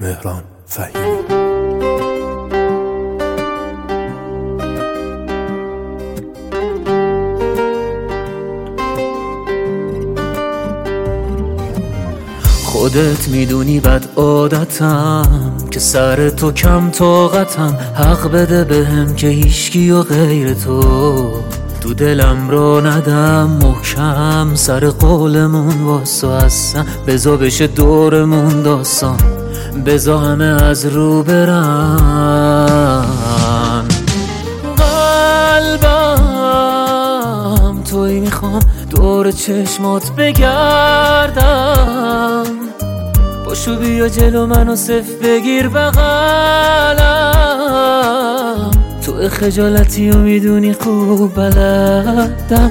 مهران 0.00 0.42
فهیمی. 0.66 1.16
خودت 12.64 13.28
می‌دونی 13.28 13.80
بد 13.80 14.04
عادتم 14.16 15.52
که 15.70 15.80
سر 15.80 16.30
تو 16.30 16.52
کم 16.52 16.90
طاقتم. 16.90 17.78
حق 17.94 18.28
بده 18.32 18.64
بهم 18.64 19.14
که 19.14 19.26
هیچکی 19.26 19.90
و 19.90 20.02
غیر 20.02 20.54
تو. 20.54 21.32
تو 21.80 21.94
دلم 21.94 22.50
رو 22.50 22.80
ندم 22.86 23.58
محکم. 23.62 24.54
سر 24.54 24.86
قولمون 24.90 25.84
واسه 25.84 26.28
هستم 26.28 26.86
بزا 27.06 27.36
بشه 27.36 27.66
دورمون 27.66 28.62
داستان. 28.62 29.35
بزا 29.84 30.18
همه 30.18 30.44
از 30.44 30.86
رو 30.86 31.22
برن 31.22 32.76
قلبم 35.96 37.82
توی 37.82 38.20
می‌خوام 38.20 38.60
دور 38.90 39.30
چشمات 39.30 40.10
بگردم. 40.18 41.66
باشو 43.46 43.76
بیا 43.76 44.08
جلو 44.08 44.46
منو 44.46 44.76
صف 44.76 45.10
بگیر 45.22 45.68
بغلم. 45.68 47.26
تو 49.06 49.28
خجالتی 49.28 50.10
و 50.10 50.18
می‌دونی 50.18 50.72
خوب 50.72 51.34
بلدم. 51.34 52.70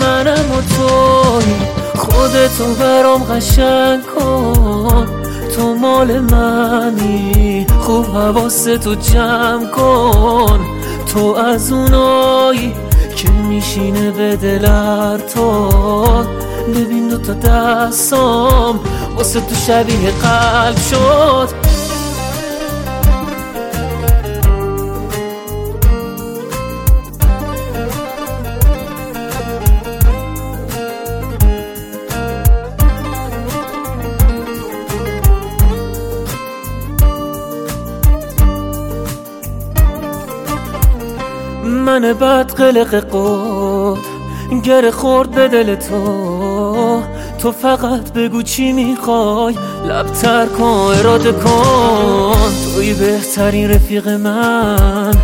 منم 0.00 0.50
و 0.50 0.60
توی 0.76 1.54
خودتو 1.96 2.74
برام 2.80 3.24
قشنگ 3.24 4.00
کن. 4.06 5.15
تو 5.56 5.74
مال 5.74 6.18
منی. 6.20 7.66
خوب 7.80 8.06
حواستو 8.06 8.94
جمع 8.94 9.66
کن. 9.66 10.66
تو 11.12 11.34
از 11.34 11.72
اونایی 11.72 12.74
که 13.16 13.30
میشینه 13.30 14.10
به 14.10 14.36
دلر 14.36 15.18
تو. 15.18 15.68
ببین 16.74 17.08
دو 17.08 17.18
تا 17.18 17.32
دستام 17.32 18.80
واسه 19.16 19.40
تو 19.40 19.54
شبیه 19.54 20.10
قلب 20.10 20.76
شد. 20.90 21.65
من 41.86 42.12
بد 42.12 42.52
قلق 42.52 42.94
قد 42.94 43.98
گر 44.62 44.90
خورد 44.90 45.30
به 45.30 45.48
دل 45.48 45.74
تو 45.74 47.02
تو 47.38 47.52
فقط 47.52 48.12
بگو 48.12 48.42
چی 48.42 48.72
می‌خوای. 48.72 49.54
لبتر 49.88 50.46
کن 50.46 50.64
اراده 50.64 51.32
کن. 51.32 52.52
توی 52.74 52.94
بهترین 52.94 53.70
رفیق 53.70 54.08
من 54.08 55.14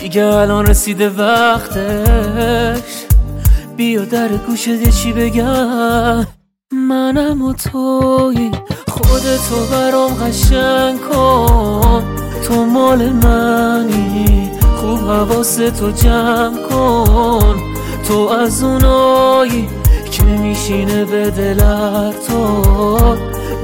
دیگه 0.00 0.24
الان 0.24 0.66
رسیده 0.66 1.08
وقتش. 1.08 3.04
بیا 3.76 4.04
در 4.04 4.28
گوشت 4.28 4.90
چی 4.90 5.12
بگم. 5.12 6.26
منم 6.72 7.42
و 7.42 7.52
توی 7.52 8.50
خودتو 8.88 9.56
برام 9.72 10.14
قشنگ 10.14 11.00
کن. 11.00 12.04
تو 12.44 12.64
مال 12.64 13.08
منی. 13.08 14.09
خوب 15.10 15.32
حواستو 15.32 15.90
جمع 15.90 16.62
کن. 16.70 17.56
تو 18.08 18.28
از 18.28 18.62
اونایی 18.62 19.68
که 20.10 20.22
میشینه 20.22 21.04
به 21.04 21.30
دلر 21.30 22.12
تو 22.12 22.62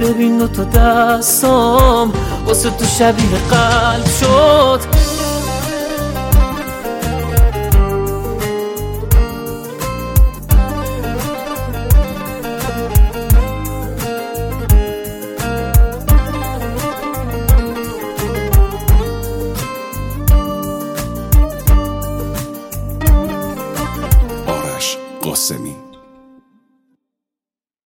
ببین 0.01 0.39
دو 0.39 0.49
تا 0.49 0.65
دستام 0.65 2.13
واسه 2.47 2.71
تو 2.71 2.85
شبیه 2.85 3.39
قلب 3.51 4.07
شد. 4.21 4.81
possemi. 25.27 25.86